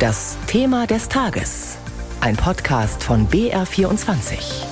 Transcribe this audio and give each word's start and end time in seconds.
Das 0.00 0.38
Thema 0.46 0.86
des 0.86 1.10
Tages. 1.10 1.76
Ein 2.22 2.34
Podcast 2.34 3.04
von 3.04 3.28
BR24. 3.28 4.64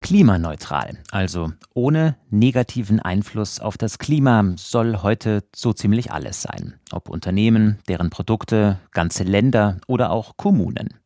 Klimaneutral, 0.00 0.98
also 1.10 1.50
ohne 1.74 2.16
negativen 2.30 3.00
Einfluss 3.00 3.58
auf 3.58 3.76
das 3.76 3.98
Klima, 3.98 4.44
soll 4.54 4.98
heute 5.02 5.42
so 5.52 5.72
ziemlich 5.72 6.12
alles 6.12 6.40
sein. 6.40 6.78
Ob 6.92 7.10
Unternehmen, 7.10 7.80
deren 7.88 8.10
Produkte, 8.10 8.78
ganze 8.92 9.24
Länder 9.24 9.78
oder 9.88 10.12
auch 10.12 10.36
Kommunen. 10.36 11.00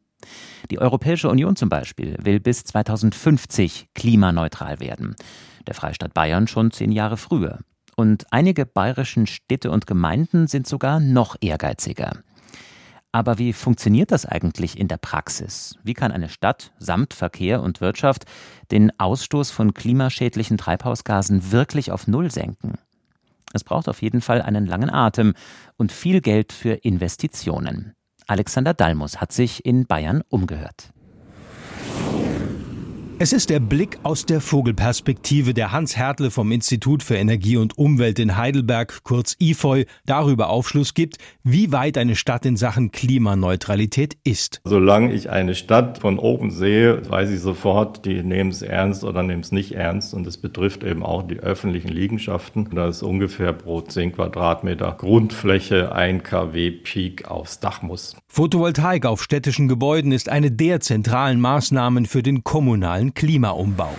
Die 0.71 0.79
Europäische 0.79 1.31
Union 1.31 1.57
zum 1.57 1.71
Beispiel 1.71 2.19
will 2.21 2.39
bis 2.39 2.65
2050 2.65 3.89
klimaneutral 3.95 4.79
werden. 4.81 5.17
Der 5.67 5.73
Freistaat 5.73 6.13
Bayern 6.13 6.49
schon 6.49 6.71
zehn 6.71 6.93
Jahre 6.93 7.17
früher. 7.17 7.61
Und 8.03 8.27
einige 8.33 8.67
bayerischen 8.67 9.29
Städte 9.29 9.71
und 9.71 9.87
Gemeinden 9.87 10.49
sind 10.49 10.67
sogar 10.67 10.99
noch 10.99 11.37
ehrgeiziger. 11.41 12.11
Aber 13.13 13.39
wie 13.39 13.53
funktioniert 13.53 14.11
das 14.11 14.27
eigentlich 14.27 14.77
in 14.77 14.89
der 14.89 14.97
Praxis? 14.97 15.77
Wie 15.85 15.95
kann 15.95 16.11
eine 16.11 16.29
Stadt 16.29 16.73
samt 16.81 17.15
Verkehr 17.15 17.63
und 17.63 17.81
Wirtschaft 17.81 18.25
den 18.73 18.91
Ausstoß 18.99 19.53
von 19.53 19.73
klimaschädlichen 19.73 20.59
Treibhausgasen 20.59 21.53
wirklich 21.53 21.93
auf 21.93 22.09
Null 22.09 22.33
senken? 22.33 22.75
Es 23.53 23.63
braucht 23.63 23.89
auf 23.89 24.03
jeden 24.03 24.21
Fall 24.21 24.43
einen 24.43 24.67
langen 24.67 24.91
Atem 24.91 25.35
und 25.77 25.93
viel 25.93 26.21
Geld 26.21 26.53
für 26.53 26.73
Investitionen. 26.73 27.95
Alexander 28.27 28.75
Dalmus 28.75 29.21
hat 29.21 29.31
sich 29.31 29.65
in 29.65 29.87
Bayern 29.87 30.25
umgehört. 30.29 30.93
Es 33.23 33.33
ist 33.33 33.51
der 33.51 33.61
Blick 33.61 34.01
aus 34.03 34.27
der 34.27 34.41
Vogelperspektive, 34.41 35.55
der 35.55 35.71
Hans 35.71 35.97
Hertle 35.97 36.33
vom 36.33 36.51
Institut 36.51 37.05
für 37.05 37.15
Energie 37.15 37.57
und 37.57 37.79
Umwelt 37.79 38.19
in 38.19 38.37
Heidelberg, 38.37 39.05
kurz 39.05 39.37
IFOI, 39.39 39.87
darüber 40.07 40.49
Aufschluss 40.49 40.93
gibt, 40.93 41.19
wie 41.45 41.71
weit 41.71 41.99
eine 41.99 42.17
Stadt 42.17 42.45
in 42.47 42.57
Sachen 42.57 42.91
Klimaneutralität 42.91 44.17
ist. 44.25 44.61
Solange 44.65 45.13
ich 45.13 45.31
eine 45.31 45.55
Stadt 45.55 45.99
von 45.99 46.19
oben 46.19 46.51
sehe, 46.51 47.09
weiß 47.09 47.31
ich 47.31 47.39
sofort, 47.39 48.05
die 48.07 48.25
nehmen 48.25 48.51
es 48.51 48.61
ernst 48.61 49.05
oder 49.05 49.23
nehmen 49.23 49.43
es 49.43 49.53
nicht 49.53 49.71
ernst. 49.71 50.15
Und 50.15 50.27
es 50.27 50.37
betrifft 50.37 50.83
eben 50.83 51.05
auch 51.05 51.23
die 51.23 51.39
öffentlichen 51.39 51.91
Liegenschaften. 51.91 52.71
Da 52.75 52.89
ist 52.89 53.05
ungefähr 53.05 53.53
pro 53.53 53.83
10 53.83 54.17
Quadratmeter 54.17 54.97
Grundfläche 54.99 55.93
ein 55.93 56.25
kW 56.25 56.73
Peak 56.73 57.31
aufs 57.31 57.61
Dach 57.61 57.83
muss. 57.83 58.17
Photovoltaik 58.27 59.07
auf 59.07 59.23
städtischen 59.23 59.69
Gebäuden 59.69 60.11
ist 60.11 60.29
eine 60.29 60.51
der 60.51 60.81
zentralen 60.81 61.41
Maßnahmen 61.41 62.07
für 62.07 62.25
den 62.25 62.43
kommunalen 62.43 63.12
Klimaumbau. 63.15 63.95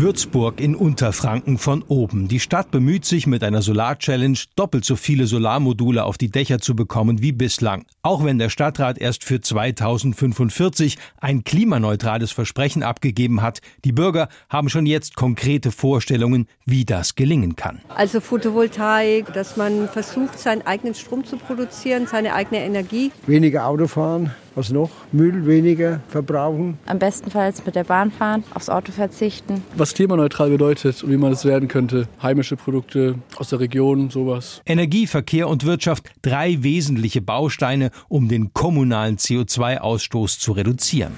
Würzburg 0.00 0.60
in 0.60 0.76
Unterfranken 0.76 1.58
von 1.58 1.82
oben. 1.82 2.26
Die 2.26 2.40
Stadt 2.40 2.70
bemüht 2.70 3.04
sich 3.04 3.26
mit 3.26 3.44
einer 3.44 3.60
Solar-Challenge, 3.60 4.38
doppelt 4.56 4.84
so 4.84 4.96
viele 4.96 5.26
Solarmodule 5.26 6.04
auf 6.04 6.16
die 6.16 6.30
Dächer 6.30 6.58
zu 6.58 6.74
bekommen 6.74 7.20
wie 7.20 7.32
bislang. 7.32 7.84
Auch 8.02 8.24
wenn 8.24 8.38
der 8.38 8.48
Stadtrat 8.48 8.96
erst 8.96 9.24
für 9.24 9.42
2045 9.42 10.96
ein 11.20 11.44
klimaneutrales 11.44 12.32
Versprechen 12.32 12.82
abgegeben 12.82 13.42
hat, 13.42 13.60
die 13.84 13.92
Bürger 13.92 14.28
haben 14.48 14.70
schon 14.70 14.86
jetzt 14.86 15.16
konkrete 15.16 15.70
Vorstellungen, 15.70 16.46
wie 16.64 16.86
das 16.86 17.14
gelingen 17.14 17.54
kann. 17.54 17.82
Also 17.88 18.20
Photovoltaik, 18.20 19.34
dass 19.34 19.58
man 19.58 19.86
versucht, 19.86 20.38
seinen 20.38 20.62
eigenen 20.66 20.94
Strom 20.94 21.26
zu 21.26 21.36
produzieren, 21.36 22.06
seine 22.06 22.32
eigene 22.32 22.64
Energie. 22.64 23.12
Weniger 23.26 23.66
Auto 23.66 23.86
fahren, 23.86 24.30
was 24.54 24.70
noch? 24.70 24.90
Müll 25.12 25.46
weniger 25.46 26.00
verbrauchen. 26.08 26.78
Am 26.86 26.98
bestenfalls 26.98 27.64
mit 27.64 27.74
der 27.74 27.84
Bahn 27.84 28.10
fahren, 28.10 28.44
aufs 28.54 28.68
Auto 28.68 28.92
verzichten. 28.92 29.62
Was 29.76 29.94
klimaneutral 29.94 30.50
bedeutet 30.50 31.02
und 31.02 31.10
wie 31.10 31.16
man 31.16 31.32
es 31.32 31.44
werden 31.44 31.68
könnte. 31.68 32.08
Heimische 32.22 32.56
Produkte 32.56 33.16
aus 33.36 33.50
der 33.50 33.60
Region, 33.60 34.10
sowas. 34.10 34.60
Energie, 34.66 35.06
Verkehr 35.06 35.48
und 35.48 35.64
Wirtschaft, 35.64 36.10
drei 36.22 36.62
wesentliche 36.62 37.20
Bausteine, 37.20 37.90
um 38.08 38.28
den 38.28 38.52
kommunalen 38.52 39.16
CO2-Ausstoß 39.16 40.38
zu 40.38 40.52
reduzieren. 40.52 41.12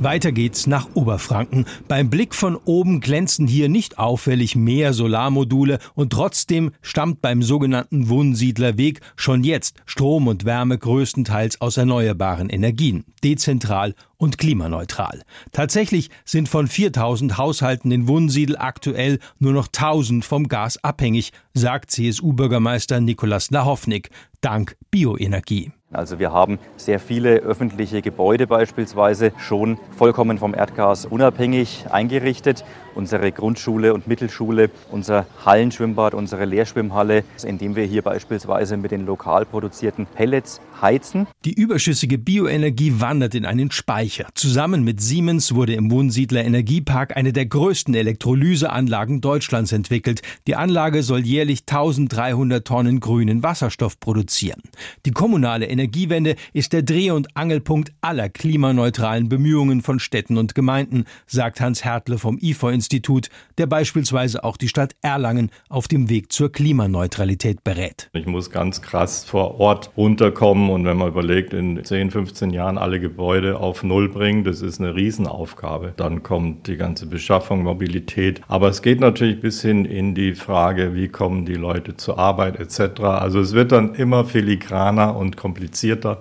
Weiter 0.00 0.30
geht's 0.30 0.68
nach 0.68 0.88
Oberfranken. 0.94 1.66
Beim 1.88 2.08
Blick 2.08 2.32
von 2.32 2.54
oben 2.54 3.00
glänzen 3.00 3.48
hier 3.48 3.68
nicht 3.68 3.98
auffällig 3.98 4.54
mehr 4.54 4.92
Solarmodule 4.92 5.80
und 5.94 6.12
trotzdem 6.12 6.70
stammt 6.82 7.20
beim 7.20 7.42
sogenannten 7.42 8.08
Wohnsiedlerweg 8.08 9.00
schon 9.16 9.42
jetzt 9.42 9.82
Strom 9.86 10.28
und 10.28 10.44
Wärme 10.44 10.78
größtenteils 10.78 11.60
aus 11.60 11.78
erneuerbaren 11.78 12.48
Energien, 12.48 13.06
dezentral 13.24 13.94
und 14.18 14.38
klimaneutral. 14.38 15.22
Tatsächlich 15.50 16.10
sind 16.24 16.48
von 16.48 16.68
4000 16.68 17.36
Haushalten 17.36 17.90
in 17.90 18.06
Wunsiedel 18.06 18.56
aktuell 18.56 19.18
nur 19.40 19.52
noch 19.52 19.66
1000 19.66 20.24
vom 20.24 20.46
Gas 20.46 20.82
abhängig, 20.84 21.32
sagt 21.54 21.90
CSU-Bürgermeister 21.90 23.00
Nikolas 23.00 23.50
Nahofnik, 23.50 24.10
dank 24.42 24.76
Bioenergie. 24.92 25.72
Also 25.90 26.18
wir 26.18 26.32
haben 26.32 26.58
sehr 26.76 27.00
viele 27.00 27.36
öffentliche 27.36 28.02
Gebäude 28.02 28.46
beispielsweise 28.46 29.32
schon 29.38 29.78
vollkommen 29.96 30.36
vom 30.36 30.54
Erdgas 30.54 31.06
unabhängig 31.06 31.86
eingerichtet. 31.90 32.62
Unsere 32.94 33.30
Grundschule 33.30 33.94
und 33.94 34.08
Mittelschule, 34.08 34.70
unser 34.90 35.24
Hallenschwimmbad, 35.46 36.14
unsere 36.14 36.44
Lehrschwimmhalle, 36.44 37.22
indem 37.44 37.76
wir 37.76 37.84
hier 37.84 38.02
beispielsweise 38.02 38.76
mit 38.76 38.90
den 38.90 39.06
lokal 39.06 39.46
produzierten 39.46 40.04
Pellets 40.06 40.60
heizen. 40.82 41.28
Die 41.44 41.54
überschüssige 41.54 42.18
Bioenergie 42.18 43.00
wandert 43.00 43.36
in 43.36 43.46
einen 43.46 43.70
Speicher. 43.70 44.26
Zusammen 44.34 44.82
mit 44.82 45.00
Siemens 45.00 45.54
wurde 45.54 45.74
im 45.74 45.92
Wohnsiedler 45.92 46.44
Energiepark 46.44 47.16
eine 47.16 47.32
der 47.32 47.46
größten 47.46 47.94
Elektrolyseanlagen 47.94 49.20
Deutschlands 49.20 49.70
entwickelt. 49.70 50.22
Die 50.48 50.56
Anlage 50.56 51.04
soll 51.04 51.20
jährlich 51.20 51.60
1300 51.60 52.66
Tonnen 52.66 52.98
grünen 52.98 53.44
Wasserstoff 53.44 54.00
produzieren. 54.00 54.60
Die 55.06 55.12
kommunale 55.12 55.66
Energiewende 55.78 56.34
ist 56.52 56.72
der 56.72 56.82
Dreh- 56.82 57.12
und 57.12 57.36
Angelpunkt 57.36 57.92
aller 58.00 58.28
klimaneutralen 58.28 59.28
Bemühungen 59.28 59.80
von 59.80 60.00
Städten 60.00 60.36
und 60.36 60.56
Gemeinden, 60.56 61.04
sagt 61.28 61.60
Hans 61.60 61.84
Hertle 61.84 62.18
vom 62.18 62.36
IFO-Institut, 62.40 63.28
der 63.58 63.66
beispielsweise 63.66 64.42
auch 64.42 64.56
die 64.56 64.66
Stadt 64.66 64.96
Erlangen 65.02 65.50
auf 65.68 65.86
dem 65.86 66.10
Weg 66.10 66.32
zur 66.32 66.50
Klimaneutralität 66.50 67.62
berät. 67.62 68.10
Ich 68.12 68.26
muss 68.26 68.50
ganz 68.50 68.82
krass 68.82 69.24
vor 69.24 69.60
Ort 69.60 69.92
runterkommen 69.96 70.68
und 70.68 70.84
wenn 70.84 70.96
man 70.96 71.06
überlegt, 71.06 71.52
in 71.52 71.84
10, 71.84 72.10
15 72.10 72.50
Jahren 72.50 72.76
alle 72.76 72.98
Gebäude 72.98 73.60
auf 73.60 73.84
Null 73.84 74.08
bringen, 74.08 74.42
das 74.42 74.62
ist 74.62 74.80
eine 74.80 74.96
Riesenaufgabe. 74.96 75.92
Dann 75.96 76.24
kommt 76.24 76.66
die 76.66 76.76
ganze 76.76 77.06
Beschaffung, 77.06 77.62
Mobilität. 77.62 78.40
Aber 78.48 78.66
es 78.68 78.82
geht 78.82 78.98
natürlich 78.98 79.40
bis 79.40 79.62
hin 79.62 79.84
in 79.84 80.16
die 80.16 80.34
Frage, 80.34 80.96
wie 80.96 81.06
kommen 81.06 81.44
die 81.44 81.54
Leute 81.54 81.96
zur 81.96 82.18
Arbeit 82.18 82.58
etc. 82.58 83.00
Also 83.02 83.38
es 83.38 83.52
wird 83.52 83.70
dann 83.70 83.94
immer 83.94 84.24
filigraner 84.24 85.16
und 85.16 85.36
komplizierter. 85.36 85.67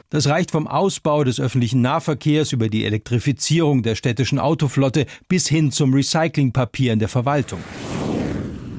Das 0.09 0.27
reicht 0.27 0.51
vom 0.51 0.67
Ausbau 0.67 1.23
des 1.23 1.39
öffentlichen 1.39 1.81
Nahverkehrs 1.81 2.51
über 2.51 2.69
die 2.69 2.85
Elektrifizierung 2.85 3.83
der 3.83 3.95
städtischen 3.95 4.39
Autoflotte 4.39 5.05
bis 5.27 5.47
hin 5.47 5.71
zum 5.71 5.93
Recyclingpapier 5.93 6.93
in 6.93 6.99
der 6.99 7.09
Verwaltung. 7.09 7.59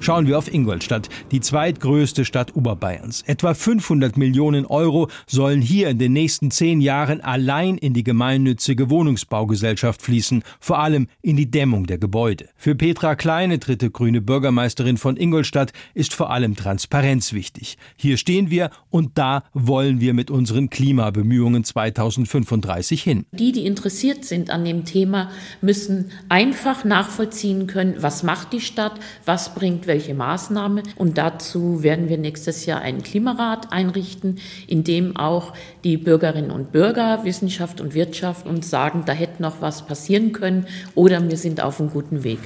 Schauen 0.01 0.27
wir 0.29 0.39
auf 0.39 0.53
Ingolstadt, 0.53 1.09
die 1.33 1.41
zweitgrößte 1.41 2.25
Stadt 2.25 2.55
Oberbayerns. 2.55 3.23
Etwa 3.27 3.53
500 3.53 4.17
Millionen 4.17 4.65
Euro 4.65 5.09
sollen 5.27 5.61
hier 5.61 5.89
in 5.89 5.99
den 5.99 6.13
nächsten 6.13 6.51
zehn 6.51 6.81
Jahren 6.81 7.21
allein 7.21 7.77
in 7.79 7.95
die 7.95 8.05
gemeinnützige 8.05 8.91
Wohnungsbaugesellschaft 8.91 10.01
fließen, 10.01 10.45
vor 10.61 10.79
allem 10.79 11.09
in 11.21 11.37
die 11.37 11.51
Dämmung 11.51 11.87
der 11.87 11.99
Gebäude. 11.99 12.49
Für 12.57 12.77
Petra 12.77 13.17
Kleine, 13.17 13.59
dritte 13.59 13.91
grüne 13.91 14.21
Bürgermeisterin 14.21 14.99
von 14.99 15.17
Ingolstadt, 15.17 15.73
ist 15.95 16.15
vor 16.15 16.31
allem 16.31 16.55
Transparenz 16.55 17.33
wichtig. 17.33 17.77
Hier 17.97 18.17
stehen 18.19 18.51
wir 18.51 18.71
und 18.91 19.19
da 19.19 19.43
wollen 19.53 20.01
wir 20.01 20.15
mit 20.15 20.31
unseren 20.31 20.71
Klimabemühungen 20.71 21.65
2035 21.65 23.03
hin. 23.03 23.27
Die, 23.33 23.51
die 23.51 23.67
interessiert 23.67 24.25
sind 24.25 24.51
an 24.51 24.65
dem 24.65 24.85
Thema, 24.85 25.31
müssen 25.61 26.13
einfach 26.29 26.85
nachvollziehen 26.85 27.67
können, 27.67 27.97
was 27.99 28.23
macht 28.23 28.53
die 28.53 28.61
Stadt, 28.61 29.01
was 29.25 29.55
bringt 29.55 29.88
welche 29.89 30.15
Maßnahme. 30.15 30.85
Und 30.95 31.19
dazu 31.19 31.83
werden 31.83 32.09
wir 32.09 32.19
nächstes 32.19 32.65
Jahr 32.67 32.81
einen 32.81 33.03
Klimarat 33.03 33.73
einrichten, 33.73 34.39
in 34.69 34.85
dem 34.85 35.17
auch 35.17 35.53
die 35.83 35.97
Bürgerinnen 35.97 36.53
und 36.53 36.71
Bürger, 36.71 37.25
Wissenschaft 37.25 37.81
und 37.81 37.95
Wirtschaft 37.95 38.47
uns 38.47 38.71
sagen, 38.71 39.03
da 39.05 39.13
hätte 39.13 39.43
noch 39.43 39.61
was 39.61 39.85
passieren 39.85 40.33
können 40.33 40.67
oder 40.95 41.29
wir 41.29 41.37
sind 41.37 41.61
auf 41.61 41.81
einem 41.81 41.91
guten 41.91 42.23
Weg. 42.23 42.39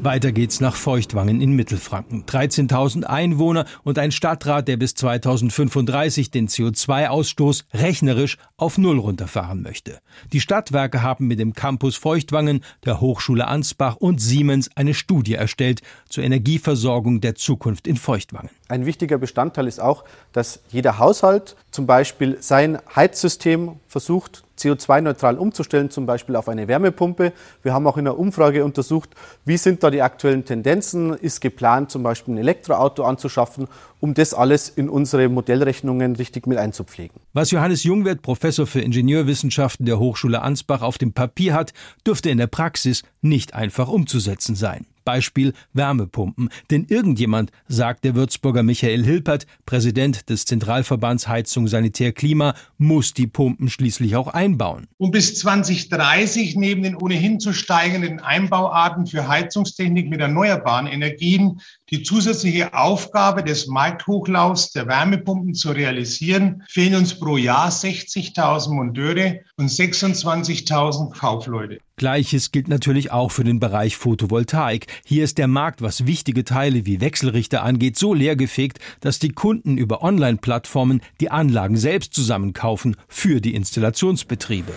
Weiter 0.00 0.30
geht's 0.30 0.60
nach 0.60 0.76
Feuchtwangen 0.76 1.40
in 1.40 1.52
Mittelfranken. 1.52 2.24
13.000 2.24 3.02
Einwohner 3.02 3.64
und 3.82 3.98
ein 3.98 4.12
Stadtrat, 4.12 4.68
der 4.68 4.76
bis 4.76 4.94
2035 4.94 6.30
den 6.30 6.46
CO2-Ausstoß 6.46 7.64
rechnerisch 7.74 8.38
auf 8.56 8.78
Null 8.78 8.98
runterfahren 8.98 9.60
möchte. 9.60 9.98
Die 10.32 10.40
Stadtwerke 10.40 11.02
haben 11.02 11.26
mit 11.26 11.40
dem 11.40 11.52
Campus 11.52 11.96
Feuchtwangen, 11.96 12.60
der 12.84 13.00
Hochschule 13.00 13.48
Ansbach 13.48 13.96
und 13.96 14.20
Siemens 14.20 14.70
eine 14.76 14.94
Studie 14.94 15.34
erstellt 15.34 15.82
zur 16.08 16.22
Energieversorgung 16.22 17.20
der 17.20 17.34
Zukunft 17.34 17.88
in 17.88 17.96
Feuchtwangen. 17.96 18.50
Ein 18.68 18.84
wichtiger 18.84 19.16
Bestandteil 19.16 19.66
ist 19.66 19.80
auch, 19.80 20.04
dass 20.32 20.60
jeder 20.68 20.98
Haushalt 20.98 21.56
zum 21.70 21.86
Beispiel 21.86 22.36
sein 22.40 22.78
Heizsystem 22.94 23.76
versucht, 23.86 24.44
CO2-neutral 24.58 25.38
umzustellen, 25.38 25.90
zum 25.90 26.04
Beispiel 26.04 26.36
auf 26.36 26.48
eine 26.48 26.68
Wärmepumpe. 26.68 27.32
Wir 27.62 27.72
haben 27.72 27.86
auch 27.86 27.96
in 27.96 28.06
einer 28.06 28.18
Umfrage 28.18 28.64
untersucht, 28.64 29.10
wie 29.46 29.56
sind 29.56 29.82
da 29.82 29.90
die 29.90 30.02
aktuellen 30.02 30.44
Tendenzen. 30.44 31.14
Ist 31.14 31.40
geplant, 31.40 31.90
zum 31.90 32.02
Beispiel 32.02 32.34
ein 32.34 32.38
Elektroauto 32.38 33.04
anzuschaffen, 33.04 33.68
um 34.00 34.12
das 34.14 34.34
alles 34.34 34.68
in 34.68 34.90
unsere 34.90 35.28
Modellrechnungen 35.28 36.16
richtig 36.16 36.46
mit 36.46 36.58
einzupflegen. 36.58 37.20
Was 37.32 37.50
Johannes 37.50 37.84
Jungwirth, 37.84 38.20
Professor 38.20 38.66
für 38.66 38.80
Ingenieurwissenschaften 38.80 39.86
der 39.86 39.98
Hochschule 39.98 40.42
Ansbach, 40.42 40.82
auf 40.82 40.98
dem 40.98 41.12
Papier 41.12 41.54
hat, 41.54 41.72
dürfte 42.06 42.28
in 42.28 42.38
der 42.38 42.48
Praxis 42.48 43.02
nicht 43.22 43.54
einfach 43.54 43.88
umzusetzen 43.88 44.56
sein. 44.56 44.86
Beispiel 45.08 45.54
Wärmepumpen. 45.72 46.50
Denn 46.70 46.84
irgendjemand, 46.86 47.50
sagt 47.66 48.04
der 48.04 48.14
Würzburger 48.14 48.62
Michael 48.62 49.02
Hilpert, 49.02 49.46
Präsident 49.64 50.28
des 50.28 50.44
Zentralverbands 50.44 51.28
Heizung 51.28 51.66
Sanitär 51.66 52.12
Klima, 52.12 52.54
muss 52.76 53.14
die 53.14 53.26
Pumpen 53.26 53.70
schließlich 53.70 54.16
auch 54.16 54.28
einbauen. 54.28 54.86
Um 54.98 55.10
bis 55.10 55.38
2030 55.38 56.56
neben 56.56 56.82
den 56.82 56.94
ohnehin 56.94 57.40
zu 57.40 57.54
steigenden 57.54 58.20
Einbauarten 58.20 59.06
für 59.06 59.26
Heizungstechnik 59.26 60.10
mit 60.10 60.20
erneuerbaren 60.20 60.86
Energien 60.86 61.62
die 61.90 62.02
zusätzliche 62.02 62.74
Aufgabe 62.74 63.42
des 63.42 63.66
Markthochlaufs 63.66 64.72
der 64.72 64.86
Wärmepumpen 64.86 65.54
zu 65.54 65.70
realisieren, 65.70 66.62
fehlen 66.68 66.96
uns 66.96 67.18
pro 67.18 67.36
Jahr 67.36 67.70
60.000 67.70 68.72
Monteure 68.72 69.36
und 69.56 69.70
26.000 69.70 71.18
Kaufleute. 71.18 71.78
Gleiches 71.96 72.52
gilt 72.52 72.68
natürlich 72.68 73.10
auch 73.10 73.30
für 73.30 73.44
den 73.44 73.58
Bereich 73.58 73.96
Photovoltaik. 73.96 74.86
Hier 75.04 75.24
ist 75.24 75.38
der 75.38 75.48
Markt, 75.48 75.82
was 75.82 76.06
wichtige 76.06 76.44
Teile 76.44 76.86
wie 76.86 77.00
Wechselrichter 77.00 77.62
angeht, 77.62 77.98
so 77.98 78.14
leergefegt, 78.14 78.78
dass 79.00 79.18
die 79.18 79.30
Kunden 79.30 79.76
über 79.76 80.02
Online-Plattformen 80.02 81.00
die 81.20 81.30
Anlagen 81.30 81.76
selbst 81.76 82.14
zusammenkaufen 82.14 82.96
für 83.08 83.40
die 83.40 83.54
Installationsbetriebe. 83.54 84.72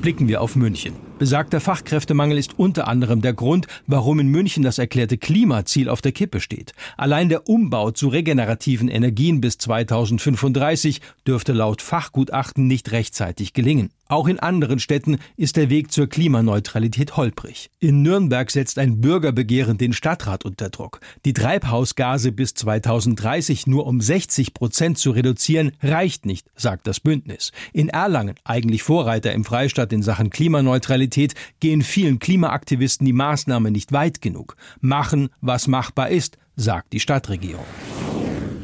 Blicken 0.00 0.28
wir 0.28 0.40
auf 0.40 0.56
München. 0.56 1.05
Besagter 1.18 1.60
Fachkräftemangel 1.60 2.36
ist 2.36 2.58
unter 2.58 2.88
anderem 2.88 3.22
der 3.22 3.32
Grund, 3.32 3.66
warum 3.86 4.20
in 4.20 4.28
München 4.28 4.62
das 4.62 4.76
erklärte 4.76 5.16
Klimaziel 5.16 5.88
auf 5.88 6.02
der 6.02 6.12
Kippe 6.12 6.40
steht. 6.40 6.74
Allein 6.98 7.30
der 7.30 7.48
Umbau 7.48 7.90
zu 7.90 8.08
regenerativen 8.08 8.88
Energien 8.88 9.40
bis 9.40 9.56
2035 9.56 11.00
dürfte 11.26 11.54
laut 11.54 11.80
Fachgutachten 11.80 12.66
nicht 12.66 12.92
rechtzeitig 12.92 13.54
gelingen. 13.54 13.88
Auch 14.08 14.28
in 14.28 14.38
anderen 14.38 14.78
Städten 14.78 15.18
ist 15.36 15.56
der 15.56 15.68
Weg 15.68 15.90
zur 15.90 16.08
Klimaneutralität 16.08 17.16
holprig. 17.16 17.70
In 17.80 18.02
Nürnberg 18.02 18.50
setzt 18.50 18.78
ein 18.78 19.00
Bürgerbegehren 19.00 19.78
den 19.78 19.92
Stadtrat 19.92 20.44
unter 20.44 20.70
Druck. 20.70 21.00
Die 21.24 21.32
Treibhausgase 21.32 22.30
bis 22.30 22.54
2030 22.54 23.66
nur 23.66 23.86
um 23.86 24.00
60 24.00 24.54
Prozent 24.54 24.98
zu 24.98 25.10
reduzieren, 25.10 25.72
reicht 25.82 26.24
nicht, 26.24 26.46
sagt 26.54 26.86
das 26.86 27.00
Bündnis. 27.00 27.50
In 27.72 27.88
Erlangen, 27.88 28.36
eigentlich 28.44 28.84
Vorreiter 28.84 29.32
im 29.32 29.44
Freistaat 29.44 29.92
in 29.92 30.02
Sachen 30.02 30.30
Klimaneutralität, 30.30 31.34
gehen 31.58 31.82
vielen 31.82 32.20
Klimaaktivisten 32.20 33.04
die 33.04 33.12
Maßnahme 33.12 33.72
nicht 33.72 33.92
weit 33.92 34.20
genug. 34.20 34.56
Machen, 34.80 35.30
was 35.40 35.66
machbar 35.66 36.10
ist, 36.10 36.38
sagt 36.54 36.92
die 36.92 37.00
Stadtregierung. 37.00 37.66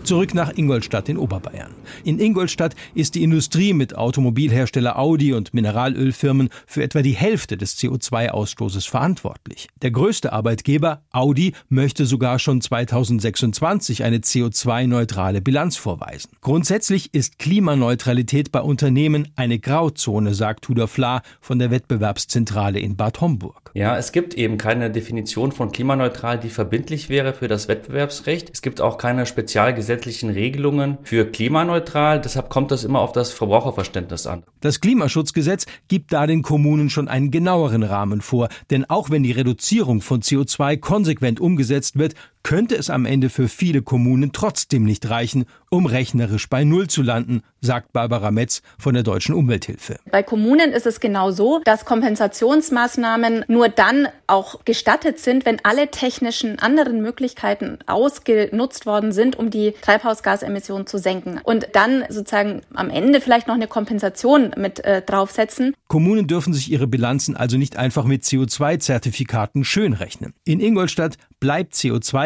Zurück 0.04 0.34
nach 0.34 0.52
Ingolstadt 0.56 1.08
in 1.08 1.16
Oberbayern. 1.16 1.70
In 2.02 2.18
Ingolstadt 2.18 2.74
ist 2.92 3.14
die 3.14 3.22
Industrie 3.22 3.72
mit 3.72 3.96
Automobilhersteller 3.96 4.98
Audi 4.98 5.32
und 5.32 5.54
Mineralölfirmen 5.54 6.48
für 6.66 6.82
etwa 6.82 7.02
die 7.02 7.12
Hälfte 7.12 7.56
des 7.56 7.78
CO2-Ausstoßes 7.78 8.88
verantwortlich. 8.88 9.68
Der 9.80 9.92
größte 9.92 10.32
Arbeitgeber, 10.32 11.02
Audi, 11.12 11.52
möchte 11.68 12.04
sogar 12.04 12.40
schon 12.40 12.60
2026 12.60 14.02
eine 14.02 14.18
CO2-neutrale 14.18 15.40
Bilanz 15.40 15.76
vorweisen. 15.76 16.32
Grundsätzlich 16.40 17.14
ist 17.14 17.38
Klimaneutralität 17.38 18.50
bei 18.50 18.60
Unternehmen 18.60 19.28
eine 19.36 19.60
Grauzone, 19.60 20.34
sagt 20.34 20.64
Tudor 20.64 20.88
Fla 20.88 21.22
von 21.40 21.60
der 21.60 21.70
Wettbewerbszentrale 21.70 22.80
in 22.80 22.96
Bad 22.96 23.20
Homburg. 23.20 23.70
Ja, 23.74 23.96
es 23.96 24.10
gibt 24.10 24.34
eben 24.34 24.58
keine 24.58 24.90
Definition 24.90 25.52
von 25.52 25.70
klimaneutral, 25.70 26.40
die 26.40 26.50
verbindlich 26.50 27.08
wäre 27.08 27.34
für 27.34 27.46
das 27.46 27.68
Wettbewerbsrecht. 27.68 28.50
Es 28.52 28.62
gibt 28.62 28.80
auch 28.80 28.98
keine 28.98 29.26
Spezialgesetze 29.26 29.91
gesetzlichen 29.92 30.30
Regelungen 30.30 30.98
für 31.02 31.26
klimaneutral. 31.26 32.20
Deshalb 32.20 32.48
kommt 32.48 32.70
das 32.70 32.84
immer 32.84 33.00
auf 33.00 33.12
das 33.12 33.30
Verbraucherverständnis 33.30 34.26
an. 34.26 34.42
Das 34.60 34.80
Klimaschutzgesetz 34.80 35.66
gibt 35.88 36.12
da 36.12 36.26
den 36.26 36.42
Kommunen 36.42 36.88
schon 36.88 37.08
einen 37.08 37.30
genaueren 37.30 37.82
Rahmen 37.82 38.22
vor. 38.22 38.48
Denn 38.70 38.88
auch 38.88 39.10
wenn 39.10 39.22
die 39.22 39.32
Reduzierung 39.32 40.00
von 40.00 40.22
CO2 40.22 40.78
konsequent 40.78 41.40
umgesetzt 41.40 41.98
wird, 41.98 42.14
könnte 42.42 42.76
es 42.76 42.90
am 42.90 43.06
Ende 43.06 43.30
für 43.30 43.48
viele 43.48 43.82
Kommunen 43.82 44.32
trotzdem 44.32 44.84
nicht 44.84 45.08
reichen, 45.08 45.46
um 45.70 45.86
rechnerisch 45.86 46.48
bei 46.48 46.64
Null 46.64 46.88
zu 46.88 47.02
landen, 47.02 47.42
sagt 47.60 47.92
Barbara 47.92 48.30
Metz 48.30 48.62
von 48.78 48.94
der 48.94 49.02
Deutschen 49.02 49.34
Umwelthilfe. 49.34 49.96
Bei 50.10 50.22
Kommunen 50.22 50.72
ist 50.72 50.86
es 50.86 51.00
genau 51.00 51.30
so, 51.30 51.60
dass 51.64 51.84
Kompensationsmaßnahmen 51.84 53.44
nur 53.48 53.68
dann 53.68 54.08
auch 54.26 54.64
gestattet 54.64 55.18
sind, 55.18 55.46
wenn 55.46 55.64
alle 55.64 55.90
technischen 55.90 56.58
anderen 56.58 57.00
Möglichkeiten 57.00 57.78
ausgenutzt 57.86 58.86
worden 58.86 59.12
sind, 59.12 59.36
um 59.38 59.50
die 59.50 59.74
Treibhausgasemissionen 59.80 60.86
zu 60.86 60.98
senken. 60.98 61.40
Und 61.42 61.68
dann 61.72 62.04
sozusagen 62.08 62.62
am 62.74 62.90
Ende 62.90 63.20
vielleicht 63.20 63.46
noch 63.46 63.54
eine 63.54 63.68
Kompensation 63.68 64.52
mit 64.56 64.84
äh, 64.84 65.02
draufsetzen. 65.02 65.74
Kommunen 65.88 66.26
dürfen 66.26 66.52
sich 66.52 66.70
ihre 66.70 66.86
Bilanzen 66.86 67.36
also 67.36 67.56
nicht 67.56 67.76
einfach 67.76 68.04
mit 68.04 68.24
CO2-Zertifikaten 68.24 69.64
schönrechnen. 69.64 70.34
In 70.44 70.60
Ingolstadt 70.60 71.16
bleibt 71.40 71.74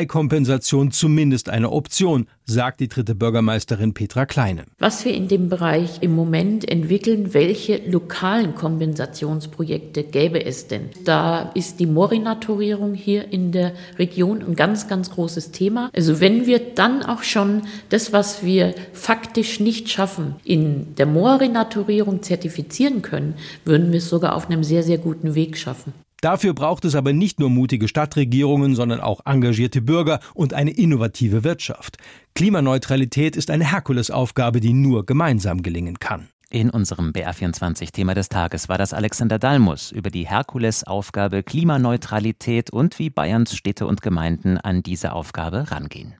CO2-Kompensation 0.06 0.90
zumindest 0.90 1.48
eine 1.48 1.70
Option, 1.70 2.26
sagt 2.44 2.80
die 2.80 2.88
dritte 2.88 3.14
Bürgermeisterin 3.14 3.92
Petra 3.92 4.26
Kleine. 4.26 4.64
Was 4.78 5.04
wir 5.04 5.14
in 5.14 5.28
dem 5.28 5.48
Bereich 5.48 5.98
im 6.00 6.14
Moment 6.14 6.68
entwickeln, 6.68 7.34
welche 7.34 7.78
lokalen 7.88 8.54
Kompensationsprojekte 8.54 10.04
gäbe 10.04 10.44
es 10.44 10.68
denn? 10.68 10.90
Da 11.04 11.50
ist 11.54 11.80
die 11.80 11.86
Morinaturierung 11.86 12.94
hier 12.94 13.32
in 13.32 13.52
der 13.52 13.72
Region 13.98 14.42
ein 14.42 14.54
ganz, 14.56 14.88
ganz 14.88 15.10
großes 15.10 15.50
Thema. 15.50 15.90
Also 15.94 16.20
wenn 16.20 16.46
wir 16.46 16.60
dann 16.74 17.02
auch 17.02 17.22
schon 17.22 17.62
das, 17.88 18.12
was 18.12 18.44
wir 18.44 18.74
faktisch 18.92 19.60
nicht 19.60 19.88
schaffen, 19.88 20.36
in 20.44 20.94
der 20.96 21.06
Morinaturierung 21.06 22.22
zertifizieren 22.22 23.02
können, 23.02 23.34
würden 23.64 23.90
wir 23.90 23.98
es 23.98 24.08
sogar 24.08 24.34
auf 24.34 24.48
einem 24.48 24.62
sehr, 24.62 24.82
sehr 24.82 24.98
guten 24.98 25.34
Weg 25.34 25.56
schaffen. 25.58 25.92
Dafür 26.26 26.54
braucht 26.54 26.84
es 26.84 26.96
aber 26.96 27.12
nicht 27.12 27.38
nur 27.38 27.50
mutige 27.50 27.86
Stadtregierungen, 27.86 28.74
sondern 28.74 28.98
auch 28.98 29.20
engagierte 29.24 29.80
Bürger 29.80 30.18
und 30.34 30.54
eine 30.54 30.72
innovative 30.72 31.44
Wirtschaft. 31.44 31.98
Klimaneutralität 32.34 33.36
ist 33.36 33.48
eine 33.48 33.70
Herkulesaufgabe, 33.70 34.58
die 34.58 34.72
nur 34.72 35.06
gemeinsam 35.06 35.62
gelingen 35.62 36.00
kann. 36.00 36.26
In 36.50 36.70
unserem 36.70 37.12
BR24-Thema 37.12 38.14
des 38.14 38.28
Tages 38.28 38.68
war 38.68 38.76
das 38.76 38.92
Alexander 38.92 39.38
Dalmus 39.38 39.92
über 39.92 40.10
die 40.10 40.26
Herkulesaufgabe 40.26 41.44
Klimaneutralität 41.44 42.70
und 42.70 42.98
wie 42.98 43.08
Bayerns 43.08 43.54
Städte 43.54 43.86
und 43.86 44.02
Gemeinden 44.02 44.58
an 44.58 44.82
diese 44.82 45.12
Aufgabe 45.12 45.70
rangehen. 45.70 46.16